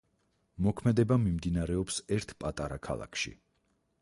მოქმედება 0.67 1.17
მიმდინარეობს 1.25 2.01
ერთ 2.19 2.35
პატარა 2.45 2.81
ქალაქში. 2.89 3.37